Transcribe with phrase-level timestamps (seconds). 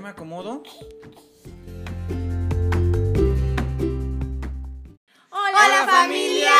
[0.00, 0.62] ya me acomodo.
[5.30, 6.52] ¡Hola, familia!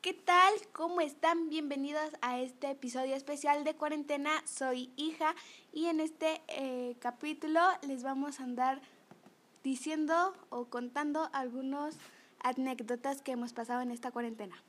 [0.00, 0.54] ¿Qué tal?
[0.72, 1.48] ¿Cómo están?
[1.48, 4.30] Bienvenidos a este episodio especial de cuarentena.
[4.46, 5.34] Soy hija
[5.72, 8.80] y en este eh, capítulo les vamos a andar
[9.64, 11.96] diciendo o contando algunas
[12.44, 14.62] anécdotas que hemos pasado en esta cuarentena.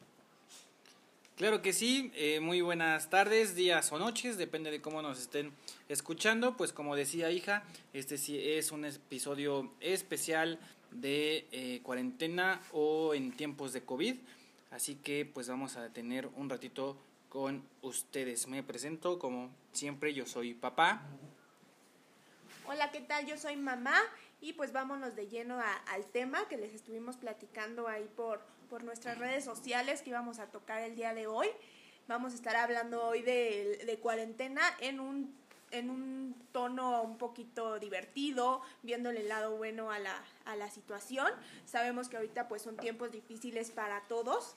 [1.36, 5.52] Claro que sí, eh, muy buenas tardes, días o noches, depende de cómo nos estén
[5.90, 6.56] escuchando.
[6.56, 10.60] Pues como decía hija, este sí es un episodio especial
[10.92, 14.16] de eh, cuarentena o en tiempos de COVID.
[14.72, 16.96] Así que pues vamos a tener un ratito
[17.28, 18.48] con ustedes.
[18.48, 21.02] Me presento como siempre, yo soy papá.
[22.66, 23.26] Hola, ¿qué tal?
[23.26, 24.00] Yo soy mamá
[24.40, 29.18] y pues vámonos de lleno al tema que les estuvimos platicando ahí por, por nuestras
[29.18, 31.48] redes sociales que íbamos a tocar el día de hoy.
[32.08, 35.36] Vamos a estar hablando hoy de, de cuarentena en un,
[35.72, 41.32] en un tono un poquito divertido, viéndole el lado bueno a la, a la situación.
[41.66, 44.56] Sabemos que ahorita pues son tiempos difíciles para todos,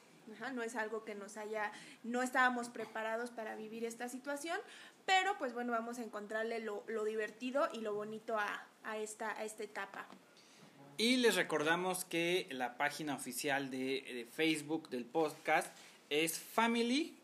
[0.53, 1.73] no es algo que nos haya,
[2.03, 4.59] no estábamos preparados para vivir esta situación,
[5.07, 9.31] pero pues bueno, vamos a encontrarle lo, lo divertido y lo bonito a, a, esta,
[9.39, 10.07] a esta etapa.
[11.01, 15.69] Y les recordamos que la página oficial de, Facebook del podcast
[16.11, 17.15] es Family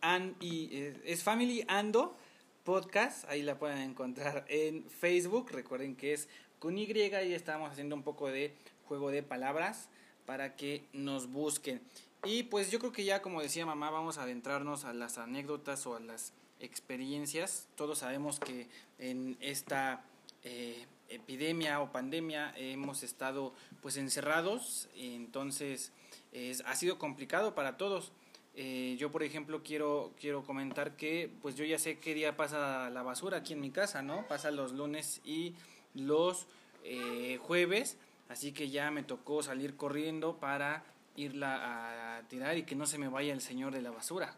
[0.00, 2.16] and, y, eh, es Family Ando
[2.62, 6.28] Podcast, ahí la pueden encontrar en Facebook, recuerden que es
[6.60, 8.54] con Y y estamos haciendo un poco de
[8.86, 9.88] juego de palabras
[10.24, 11.80] para que nos busquen.
[12.24, 15.84] Y pues yo creo que ya como decía mamá, vamos a adentrarnos a las anécdotas
[15.88, 17.66] o a las experiencias.
[17.74, 18.68] Todos sabemos que
[19.00, 20.04] en esta
[20.44, 25.92] eh, epidemia o pandemia hemos estado pues encerrados, entonces
[26.32, 28.12] es, ha sido complicado para todos.
[28.56, 32.88] Eh, yo por ejemplo quiero quiero comentar que pues yo ya sé qué día pasa
[32.90, 34.28] la basura aquí en mi casa, ¿no?
[34.28, 35.54] Pasa los lunes y
[35.94, 36.46] los
[36.84, 37.96] eh, jueves,
[38.28, 40.84] así que ya me tocó salir corriendo para
[41.16, 44.36] irla a tirar y que no se me vaya el señor de la basura.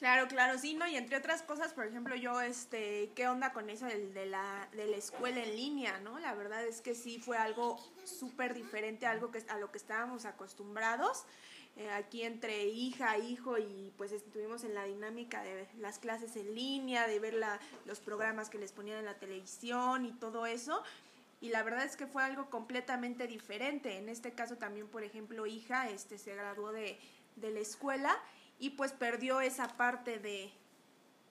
[0.00, 0.88] Claro, claro, sí, ¿no?
[0.88, 4.66] Y entre otras cosas, por ejemplo, yo, este, ¿qué onda con eso del, de, la,
[4.72, 6.18] de la escuela en línea, ¿no?
[6.18, 9.76] La verdad es que sí fue algo súper diferente a, algo que, a lo que
[9.76, 11.24] estábamos acostumbrados.
[11.76, 16.54] Eh, aquí entre hija, hijo y pues estuvimos en la dinámica de las clases en
[16.54, 20.82] línea, de ver la, los programas que les ponían en la televisión y todo eso
[21.42, 23.98] y la verdad es que fue algo completamente diferente.
[23.98, 26.98] En este caso también, por ejemplo, hija este, se graduó de,
[27.36, 28.18] de la escuela
[28.60, 30.52] y pues perdió esa parte de,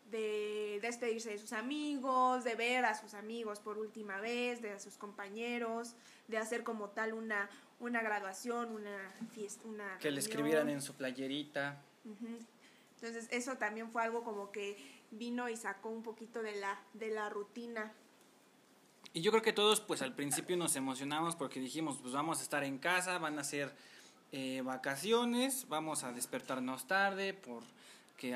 [0.09, 4.79] de despedirse de sus amigos, de ver a sus amigos por última vez, de a
[4.79, 5.95] sus compañeros,
[6.27, 9.97] de hacer como tal una, una graduación, una fiesta, una...
[9.99, 11.81] Que le escribieran en su playerita.
[12.95, 14.77] Entonces eso también fue algo como que
[15.11, 17.93] vino y sacó un poquito de la, de la rutina.
[19.13, 22.43] Y yo creo que todos, pues al principio nos emocionamos porque dijimos, pues vamos a
[22.43, 23.75] estar en casa, van a ser
[24.31, 28.35] eh, vacaciones, vamos a despertarnos tarde, porque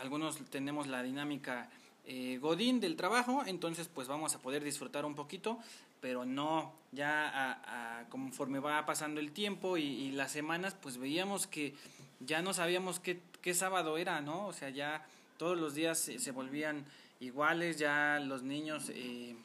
[0.00, 1.68] algunos tenemos la dinámica
[2.06, 5.58] eh, godín del trabajo, entonces pues vamos a poder disfrutar un poquito,
[6.00, 11.74] pero no, ya a, conforme va pasando el tiempo y, las semanas, pues veíamos que
[12.20, 14.46] ya no sabíamos qué, qué sábado era, ¿no?
[14.46, 15.06] O sea, ya
[15.36, 16.84] todos los días se, se volvían
[17.20, 18.90] iguales, ya los niños...
[18.90, 19.36] Eh,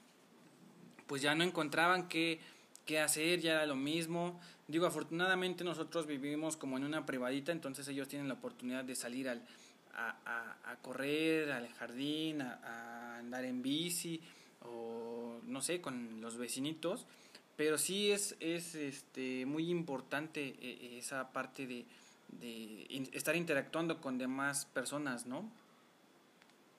[1.08, 2.40] pues ya no encontraban qué,
[2.86, 4.40] qué hacer, ya era lo mismo.
[4.68, 9.28] Digo, afortunadamente nosotros vivimos como en una privadita, entonces ellos tienen la oportunidad de salir
[9.28, 9.42] al,
[9.94, 14.22] a, a, correr, al jardín, a, andar en bici
[14.62, 17.06] o no sé, con los vecinitos.
[17.56, 21.86] Pero sí es, es este, muy importante eh, esa parte de,
[22.30, 25.52] de estar interactuando con demás personas, ¿no?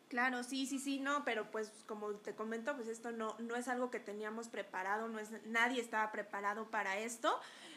[0.09, 3.67] Claro, sí, sí, sí, no, pero pues como te comento, pues esto no, no es
[3.69, 7.37] algo que teníamos preparado, no es, nadie estaba preparado para esto.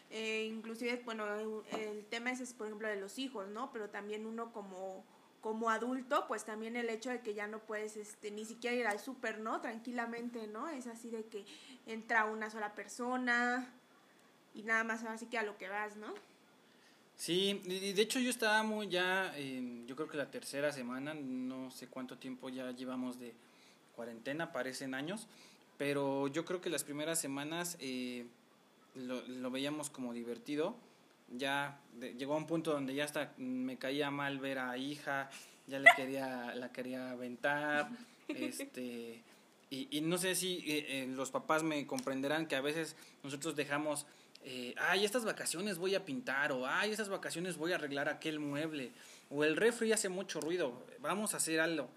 [0.09, 1.25] Eh, inclusive, bueno,
[1.71, 3.71] el tema es, por ejemplo, de los hijos, ¿no?
[3.71, 5.04] Pero también uno como,
[5.42, 8.88] como adulto, pues también el hecho de que ya no puedes este, ni siquiera ir
[8.88, 9.59] al súper, ¿no?
[9.59, 10.69] Tranquilamente, ¿no?
[10.69, 11.45] Es así de que
[11.86, 13.69] entra una sola persona
[14.56, 16.13] y nada más así que a lo que vas, ¿no?
[17.18, 19.33] Sí, y de hecho yo estaba muy ya,
[19.88, 23.33] yo creo que la tercera semana, no sé cuánto tiempo ya llevamos de
[23.95, 25.27] cuarentena, parecen años,
[25.80, 28.27] pero yo creo que las primeras semanas eh,
[28.98, 30.76] lo, lo, veíamos como divertido.
[31.30, 31.80] Ya
[32.18, 35.30] llegó a un punto donde ya hasta me caía mal ver a hija,
[35.68, 37.90] ya le quería, la quería aventar,
[38.30, 39.22] este,
[39.70, 43.58] y, y no sé si eh, eh, los papás me comprenderán que a veces nosotros
[43.58, 44.06] dejamos
[44.50, 48.40] eh, ay, estas vacaciones voy a pintar, o ay, estas vacaciones voy a arreglar aquel
[48.40, 48.92] mueble,
[49.30, 51.90] o el refri hace mucho ruido, vamos a hacer algo.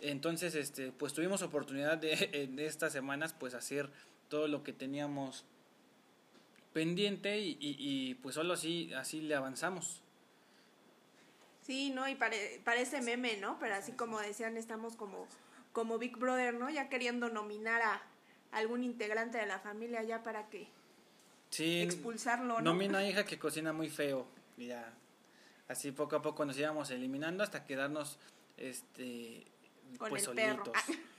[0.00, 3.90] Entonces, este, pues tuvimos oportunidad de en estas semanas pues hacer
[4.30, 5.44] todo lo que teníamos
[6.72, 10.02] pendiente y, y, y pues solo así, así le avanzamos.
[11.62, 12.08] Sí, ¿no?
[12.08, 13.58] Y pare, parece meme, ¿no?
[13.58, 15.26] Pero así como decían, estamos como,
[15.72, 16.70] como Big Brother, ¿no?
[16.70, 18.02] Ya queriendo nominar a
[18.52, 20.68] algún integrante de la familia ya para que
[21.50, 22.60] Sí, expulsarlo, ¿no?
[22.60, 24.26] Nomina hija que cocina muy feo.
[24.56, 24.92] Y ya,
[25.68, 28.18] así poco a poco nos íbamos eliminando hasta quedarnos
[28.56, 29.44] este
[29.98, 30.64] Con pues el perro.
[30.64, 30.82] solitos.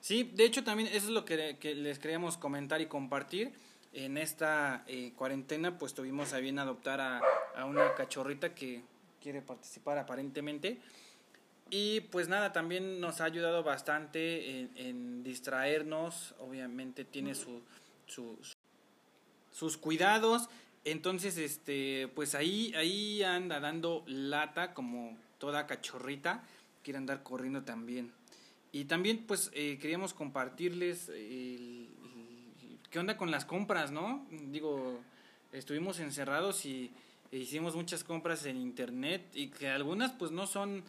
[0.00, 3.52] Sí, de hecho también eso es lo que, que les queríamos comentar y compartir.
[3.92, 7.20] En esta eh, cuarentena pues tuvimos a bien adoptar a,
[7.56, 8.82] a una cachorrita que
[9.20, 10.78] quiere participar aparentemente.
[11.70, 16.34] Y pues nada, también nos ha ayudado bastante en, distraernos.
[16.40, 17.62] Obviamente tiene su,
[18.06, 18.54] su, su-
[19.52, 20.48] sus cuidados.
[20.84, 26.42] Entonces, este, pues ahí, ahí anda dando lata como toda cachorrita.
[26.82, 28.12] Quiere andar corriendo también.
[28.72, 31.88] Y también, pues, eh, queríamos compartirles el-
[32.90, 34.26] qué onda con las compras, ¿no?
[34.30, 35.00] Digo,
[35.52, 36.90] estuvimos encerrados y
[37.32, 40.82] e hicimos muchas compras en internet y que algunas, pues, no son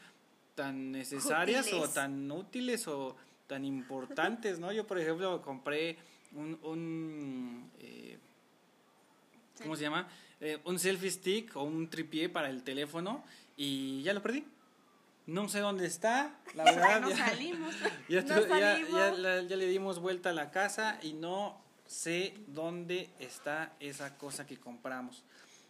[0.56, 3.16] tan necesarias o tan útiles o
[3.48, 4.72] tan importantes, ¿no?
[4.72, 5.98] Yo, por ejemplo, compré
[6.34, 8.18] un, un eh,
[9.62, 10.08] ¿cómo se llama?
[10.40, 13.24] Eh, un selfie stick o un tripié para el teléfono
[13.56, 14.44] y ya lo perdí.
[15.28, 17.02] No sé dónde está, la verdad.
[17.02, 17.76] no ya- salimos.
[18.10, 18.92] ya, No tu- ya- salimos.
[18.92, 24.18] ya la- ya le dimos vuelta a la casa y no sé dónde está esa
[24.18, 25.24] cosa que compramos.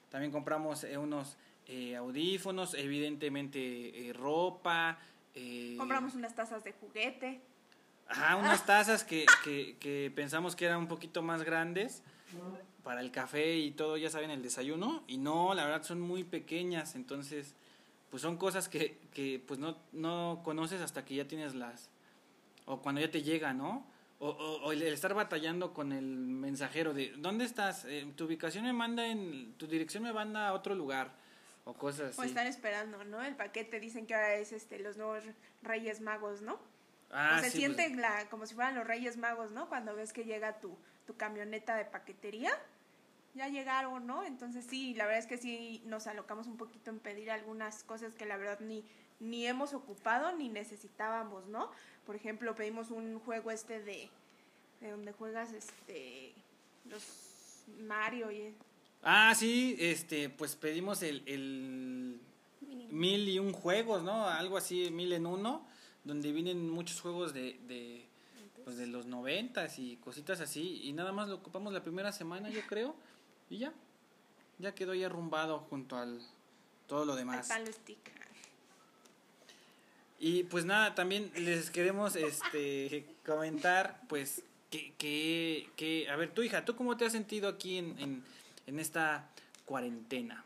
[0.09, 1.35] También compramos eh, unos
[1.68, 5.00] eh, audífonos, evidentemente eh, ropa.
[5.33, 7.41] eh, Compramos unas tazas de juguete.
[8.07, 12.03] Ajá, unas tazas que, que, que pensamos que eran un poquito más grandes
[12.83, 15.03] para el café y todo, ya saben, el desayuno.
[15.07, 17.56] Y no, la verdad son muy pequeñas, entonces,
[18.09, 21.89] pues son cosas que, que pues no, no conoces hasta que ya tienes las...
[22.65, 23.85] O cuando ya te llega, ¿no?
[24.23, 27.85] O, o, o el estar batallando con el mensajero de, ¿dónde estás?
[27.85, 29.56] Eh, tu ubicación me manda en...
[29.57, 31.12] Tu dirección me manda a otro lugar.
[31.65, 32.29] O cosas O así.
[32.29, 33.21] están esperando, ¿no?
[33.23, 35.23] El paquete dicen que ahora es este los nuevos
[35.63, 36.59] Reyes Magos, ¿no?
[37.09, 39.68] Ah, o se sí, siente pues, la, como si fueran los Reyes Magos, ¿no?
[39.69, 40.77] Cuando ves que llega tu,
[41.07, 42.51] tu camioneta de paquetería,
[43.33, 44.24] ya llegaron, ¿no?
[44.24, 48.16] Entonces sí, la verdad es que sí nos alocamos un poquito en pedir algunas cosas
[48.16, 48.83] que la verdad ni,
[49.19, 51.72] ni hemos ocupado ni necesitábamos, ¿no?
[52.06, 54.10] Por ejemplo, pedimos un juego este de,
[54.81, 56.33] de donde juegas este
[56.86, 58.54] los Mario y
[59.04, 62.19] Ah, sí, este, pues pedimos el, el
[62.92, 64.28] mil y un juegos, ¿no?
[64.28, 65.66] Algo así, mil en uno,
[66.04, 68.06] donde vienen muchos juegos de, de,
[68.63, 72.50] pues de los noventas y cositas así, y nada más lo ocupamos la primera semana,
[72.50, 72.95] yo creo,
[73.51, 73.71] y ya,
[74.57, 76.19] ya quedó ya arrumbado junto al
[76.88, 77.48] todo lo al demás.
[77.48, 78.00] palo stick.
[80.19, 86.44] Y pues nada, también les queremos este comentar, pues, que, que, que, a ver, tu
[86.44, 88.24] hija, ¿tú cómo te has sentido aquí en, en,
[88.68, 89.27] en esta
[89.65, 90.44] cuarentena?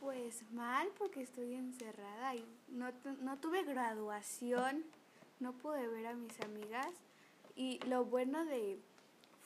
[0.00, 4.82] Pues mal porque estoy encerrada y no, tu- no tuve graduación,
[5.38, 6.88] no pude ver a mis amigas
[7.54, 8.78] y lo bueno de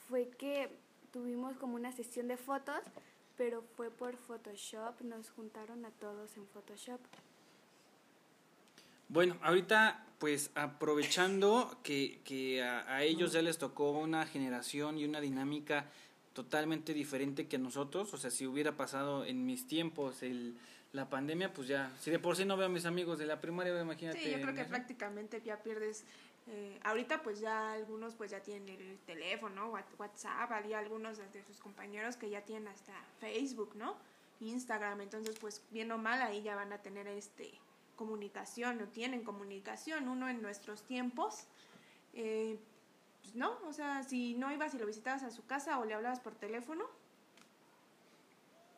[0.08, 0.70] fue que
[1.14, 2.82] tuvimos como una sesión de fotos,
[3.36, 7.00] pero fue por Photoshop, nos juntaron a todos en Photoshop.
[9.08, 15.04] Bueno, ahorita pues aprovechando que, que a, a ellos ya les tocó una generación y
[15.04, 15.86] una dinámica
[16.32, 20.56] totalmente diferente que a nosotros, o sea, si hubiera pasado en mis tiempos el,
[20.94, 23.40] la pandemia, pues ya, si de por sí no veo a mis amigos de la
[23.40, 24.18] primaria, imagínate.
[24.20, 24.68] Sí, yo creo que ¿no?
[24.68, 26.04] prácticamente ya pierdes.
[26.46, 30.50] Eh, ahorita, pues ya algunos, pues ya tienen el teléfono, What- WhatsApp.
[30.52, 33.96] Había algunos de sus compañeros que ya tienen hasta Facebook, ¿no?
[34.40, 35.00] Instagram.
[35.00, 37.50] Entonces, pues bien o mal, ahí ya van a tener este
[37.96, 40.08] comunicación o tienen comunicación.
[40.08, 41.46] Uno en nuestros tiempos,
[42.12, 42.58] eh,
[43.22, 45.94] pues no, o sea, si no ibas y lo visitabas a su casa o le
[45.94, 46.84] hablabas por teléfono,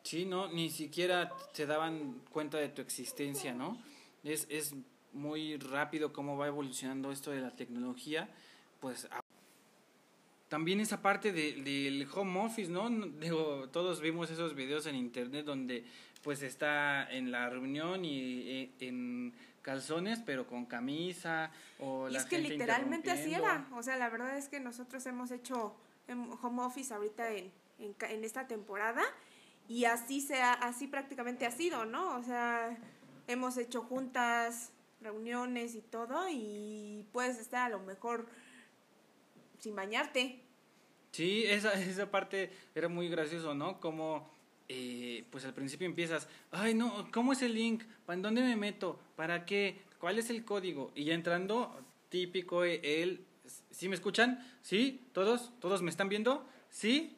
[0.03, 3.77] Sí, no, ni siquiera te daban cuenta de tu existencia, ¿no?
[4.23, 4.73] Es, es
[5.13, 8.29] muy rápido cómo va evolucionando esto de la tecnología,
[8.79, 9.07] pues
[10.49, 12.89] también esa parte de- del home office, ¿no?
[12.89, 15.85] Digo, todos vimos esos videos en internet donde
[16.23, 22.19] pues está en la reunión y eh, en calzones pero con camisa o Y la
[22.19, 23.67] es que literalmente así era.
[23.73, 25.75] O sea, la verdad es que nosotros hemos hecho
[26.07, 29.03] em, home office ahorita en, en, en esta temporada
[29.67, 32.17] y así sea, así prácticamente ha sido, ¿no?
[32.17, 32.77] O sea,
[33.27, 38.27] hemos hecho juntas, reuniones y todo y puedes estar a lo mejor
[39.59, 40.41] sin bañarte.
[41.11, 43.79] Sí, esa, esa parte era muy gracioso, ¿no?
[43.79, 44.29] Como,
[44.69, 47.83] eh, pues al principio empiezas, ay, no, ¿cómo es el link?
[48.05, 48.99] ¿Para dónde me meto?
[49.15, 49.87] ¿Para qué?
[49.99, 50.91] ¿cuál es el código?
[50.95, 53.25] Y ya entrando, típico, el,
[53.71, 54.45] ¿sí me escuchan?
[54.61, 55.01] ¿Sí?
[55.13, 55.51] ¿Todos?
[55.59, 56.47] ¿Todos me están viendo?
[56.69, 57.17] ¿Sí?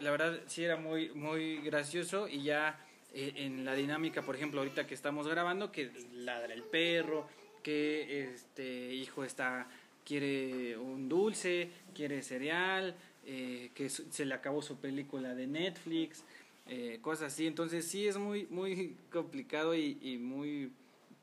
[0.00, 4.60] La verdad, sí era muy, muy gracioso y ya eh, en la dinámica, por ejemplo,
[4.60, 7.26] ahorita que estamos grabando, que ladra el perro,
[7.62, 9.68] que este hijo está
[10.04, 16.24] quiere un dulce, quiere cereal, eh, que se le acabó su película de Netflix,
[16.66, 17.46] eh, cosas así.
[17.46, 20.72] Entonces sí es muy, muy complicado y, y, muy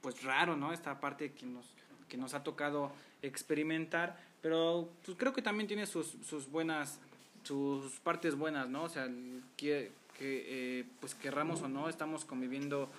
[0.02, 0.72] pues raro, ¿no?
[0.72, 1.66] Esta parte que nos,
[2.08, 2.92] que nos ha tocado
[3.22, 7.00] experimentar, pero pues, creo que también tiene sus, sus buenas,
[7.44, 8.84] sus partes buenas, ¿no?
[8.84, 9.10] O sea,
[9.58, 12.90] que, que eh, pues querramos o no, estamos conviviendo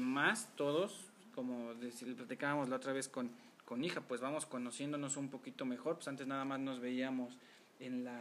[0.00, 1.72] más todos, como
[2.16, 3.30] platicábamos la otra vez con,
[3.64, 7.38] con hija, pues vamos conociéndonos un poquito mejor, pues antes nada más nos veíamos
[7.80, 8.20] en la,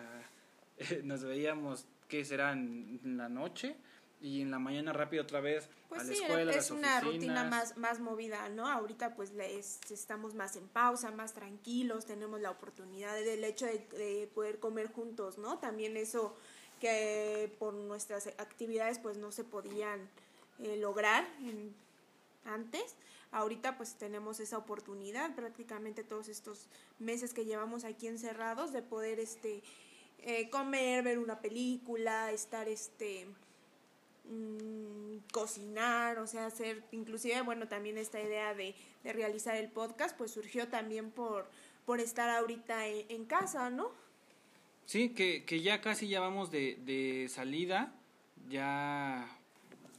[1.04, 2.54] nos veíamos, ¿qué será?
[2.54, 3.76] En, la noche
[4.22, 7.76] y en la mañana rápido otra vez pues a la escuela, es una rutina más,
[7.76, 8.68] más movida, ¿no?
[8.68, 14.30] Ahorita pues les, estamos más en pausa, más tranquilos, tenemos la oportunidad del hecho de,
[14.34, 15.58] poder comer juntos, ¿no?
[15.60, 16.38] También eso
[16.82, 20.10] que por nuestras actividades pues no se podían
[20.60, 21.26] eh, lograr
[22.44, 22.96] antes.
[23.32, 26.68] Ahorita pues tenemos esa oportunidad prácticamente todos estos
[27.00, 29.64] meses que llevamos aquí encerrados de poder este
[30.20, 33.28] eh, comer, ver una película, estar este
[34.26, 40.18] mm, cocinar, o sea, hacer inclusive bueno, también esta idea de, de realizar el podcast
[40.18, 41.48] pues surgió también por
[41.86, 43.92] por estar ahorita en, casa, ¿no?
[44.86, 47.94] Sí, que, que ya casi ya vamos de, de salida,
[48.50, 49.28] ya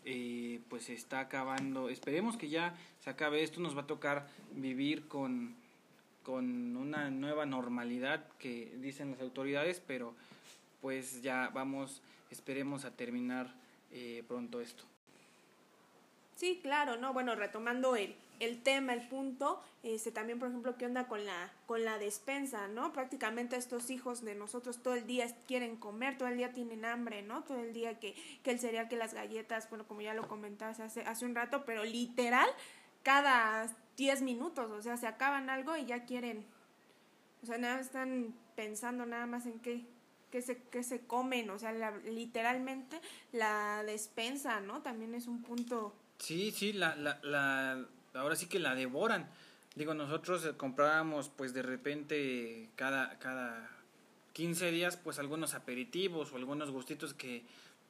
[0.04, 1.88] eh, pues está acabando.
[1.88, 3.60] Esperemos que ya se acabe esto.
[3.60, 5.54] Nos va a tocar vivir con,
[6.22, 10.14] con una nueva normalidad que dicen las autoridades, pero
[10.80, 13.54] pues ya vamos, esperemos a terminar
[13.92, 14.84] eh, pronto esto.
[16.34, 17.12] Sí, claro, ¿no?
[17.12, 21.52] Bueno, retomando el, el tema, el punto, este también por ejemplo, ¿qué onda con la
[21.66, 22.92] con la despensa, ¿no?
[22.92, 27.22] Prácticamente estos hijos de nosotros todo el día quieren comer, todo el día tienen hambre,
[27.22, 27.44] ¿no?
[27.44, 30.80] Todo el día que que el cereal, que las galletas, bueno, como ya lo comentabas
[30.80, 32.48] hace hace un rato, pero literal
[33.02, 36.44] cada 10 minutos, o sea, se acaban algo y ya quieren
[37.42, 39.84] o sea, nada están pensando nada más en qué
[40.32, 41.72] que se, que se comen, o sea,
[42.06, 42.98] literalmente
[43.32, 44.80] la despensa, ¿no?
[44.80, 45.94] También es un punto.
[46.18, 49.28] Sí, sí, la, la, la, ahora sí que la devoran.
[49.74, 53.70] Digo, nosotros eh, comprábamos pues de repente cada, cada
[54.34, 57.42] 15 días pues algunos aperitivos o algunos gustitos que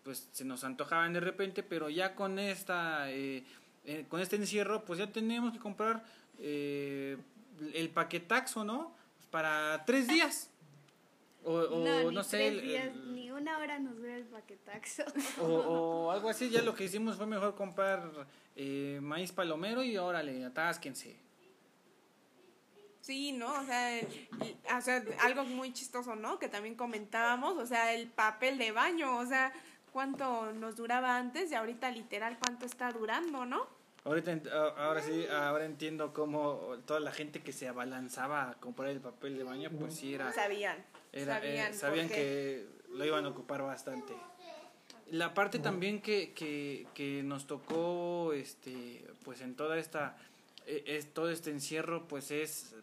[0.04, 3.44] pues se nos antojaban de repente, pero ya con esta eh,
[3.84, 6.04] eh, con este encierro pues ya tenemos que comprar
[6.40, 8.94] el paquetaxo, ¿no?
[9.30, 10.50] Para tres días.
[11.44, 12.92] O, o no, sé.
[13.12, 15.04] ni una hora nos dura el paquetaxo.
[15.40, 18.10] O, o, algo así, ya lo que hicimos fue mejor comprar
[18.56, 21.16] eh, maíz palomero y órale, atásquense.
[23.00, 23.52] Sí, ¿no?
[23.52, 24.00] O sea,
[24.76, 26.38] o sea, algo muy chistoso, ¿no?
[26.38, 29.52] Que también comentábamos, o sea, el papel de baño, o sea,
[29.92, 33.66] cuánto nos duraba antes y ahorita literal cuánto está durando, ¿no?
[34.04, 34.40] Ahorita,
[34.76, 39.36] ahora sí, ahora entiendo cómo toda la gente que se abalanzaba a comprar el papel
[39.36, 40.32] de baño, pues sí era...
[40.32, 40.76] Sabían.
[41.12, 44.14] sabían, eh, sabían que lo iban a ocupar bastante.
[45.10, 50.16] La parte también que, que, que nos tocó, este, pues en toda esta,
[50.66, 52.74] e, es, todo este encierro, pues es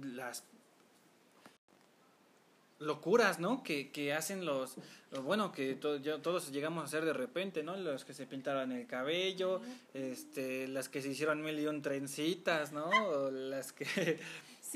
[0.00, 0.44] las
[2.78, 3.62] locuras, ¿no?
[3.62, 4.76] Que, que hacen los,
[5.22, 7.76] bueno, que todos llegamos a hacer de repente, ¿no?
[7.76, 9.60] Los que se pintaron el cabello,
[9.94, 12.88] este, las que se hicieron mil y un trencitas, ¿no?
[12.88, 14.18] O las que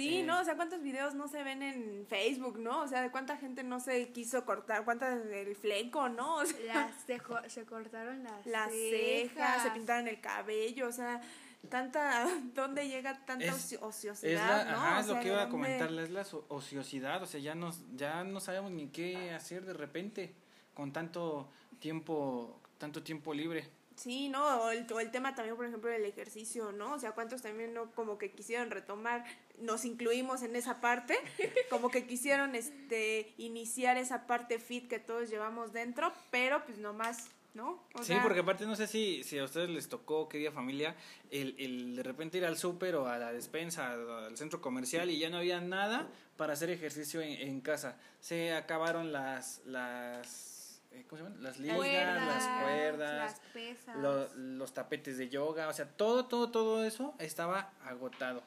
[0.00, 0.22] Sí, eh.
[0.22, 0.40] ¿no?
[0.40, 2.82] O sea, ¿cuántos videos no se ven en Facebook, no?
[2.82, 6.36] O sea, de cuánta gente no se quiso cortar, cuántas del fleco, ¿no?
[6.36, 9.62] O sea, se, se, cortaron las, las cejas.
[9.62, 11.20] se pintaron el cabello, o sea,
[11.68, 14.76] tanta, ¿dónde llega tanta ociosidad, es ¿no?
[14.76, 18.24] Ajá, es lo que iba a comentarles, es la ociosidad, o sea, ya, nos, ya
[18.24, 20.34] no sabemos ni qué hacer de repente
[20.74, 23.68] con tanto tiempo, tanto tiempo libre.
[24.00, 24.62] Sí, ¿no?
[24.62, 26.94] O el, el tema también, por ejemplo, del ejercicio, ¿no?
[26.94, 29.26] O sea, ¿cuántos también no como que quisieron retomar,
[29.58, 31.18] nos incluimos en esa parte,
[31.70, 37.28] como que quisieron este iniciar esa parte fit que todos llevamos dentro, pero pues nomás
[37.52, 37.84] ¿no?
[38.00, 40.96] sí, porque aparte no sé si, si a ustedes les tocó, querida familia,
[41.30, 45.18] el, el de repente ir al súper o a la despensa, al centro comercial y
[45.18, 47.98] ya no había nada para hacer ejercicio en, en casa.
[48.20, 50.49] Se acabaron las, las
[51.08, 51.42] ¿cómo se llaman?
[51.42, 57.72] Las ligas, las cuerdas, los tapetes de yoga, o sea, todo, todo, todo eso estaba
[57.84, 58.42] agotado.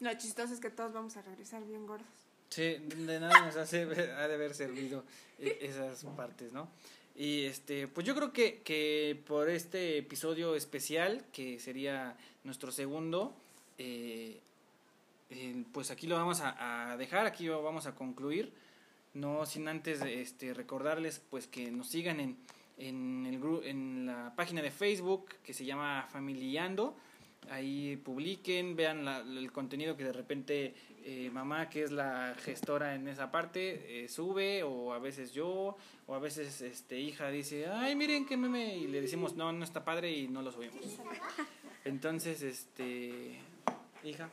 [0.00, 2.06] Lo chistoso es que todos vamos a regresar bien gordos.
[2.50, 5.04] Sí, de nada nos hace, ha de haber servido
[5.38, 6.68] e, esas partes, ¿no?
[7.16, 12.14] Y este, pues yo creo que, que por este episodio especial, que sería
[12.44, 13.34] nuestro segundo,
[13.78, 14.38] eh,
[15.30, 18.52] eh, pues aquí lo vamos a, dejar, aquí lo vamos a concluir.
[19.16, 22.36] No sin antes este, recordarles pues que nos sigan en,
[22.76, 26.94] en, el, en la página de Facebook que se llama Familiando.
[27.48, 33.08] Ahí publiquen, vean el contenido que de repente eh, mamá, que es la gestora en
[33.08, 37.94] esa parte, eh, sube, o a veces yo, o a veces este hija dice, ay,
[37.94, 40.82] miren qué meme, y le decimos, no, no está padre y no lo subimos.
[41.84, 43.38] Entonces, este,
[44.04, 44.28] hija.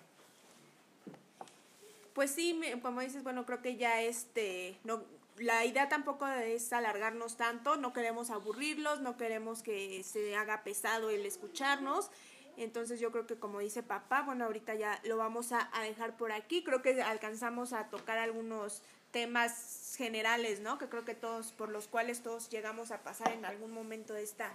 [2.13, 5.03] Pues sí, como dices, bueno, creo que ya este, no,
[5.38, 11.10] la idea tampoco es alargarnos tanto, no queremos aburrirlos, no queremos que se haga pesado
[11.10, 12.12] el escucharnos.
[12.55, 16.32] Entonces yo creo que como dice papá, bueno, ahorita ya lo vamos a, dejar por
[16.32, 16.63] aquí.
[16.63, 20.77] Creo que alcanzamos a tocar algunos temas generales, ¿no?
[20.77, 24.24] Que creo que todos, por los cuales todos llegamos a pasar en algún momento de
[24.24, 24.51] esta,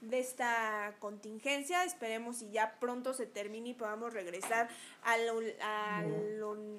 [0.00, 1.84] de esta contingencia.
[1.84, 4.68] Esperemos y ya pronto se termine y podamos regresar
[5.02, 6.02] a, lo, a,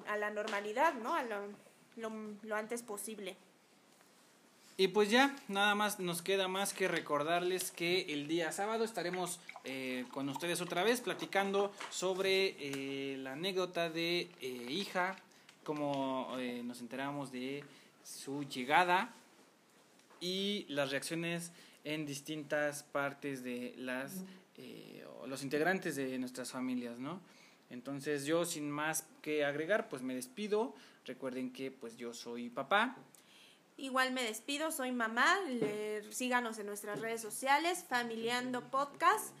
[0.06, 1.14] a la normalidad, ¿no?
[1.14, 1.48] A lo,
[1.96, 2.10] lo,
[2.42, 3.36] lo antes posible.
[4.80, 9.40] Y pues ya, nada más nos queda más que recordarles que el día sábado estaremos
[9.64, 15.16] eh, con ustedes otra vez platicando sobre eh, la anécdota de eh, hija,
[15.64, 16.32] cómo
[16.62, 17.64] nos enteramos de
[18.04, 19.12] su llegada
[20.20, 21.50] y las reacciones
[21.88, 24.24] en distintas partes de las
[25.26, 27.20] los integrantes de nuestras familias, ¿no?
[27.70, 30.74] Entonces yo sin más que agregar, pues me despido.
[31.04, 32.96] Recuerden que pues yo soy papá.
[33.76, 35.38] Igual me despido, soy mamá.
[36.10, 39.34] síganos en nuestras redes sociales, Familiando Podcast.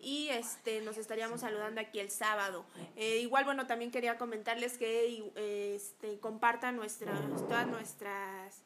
[0.00, 2.64] Y este, nos estaríamos saludando aquí el sábado.
[2.96, 5.30] Eh, igual, bueno, también quería comentarles que
[5.74, 8.62] este, compartan nuestras, todas nuestras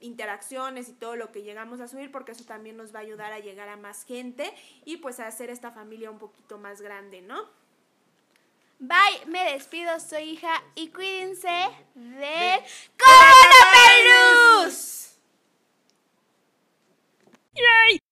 [0.00, 3.32] interacciones y todo lo que llegamos a subir porque eso también nos va a ayudar
[3.32, 4.52] a llegar a más gente
[4.84, 7.48] y pues a hacer esta familia un poquito más grande, ¿no?
[8.80, 11.48] Bye, me despido, soy hija y cuídense
[11.94, 12.62] de
[12.96, 15.16] coronavirus.
[17.54, 18.07] ¡Yay!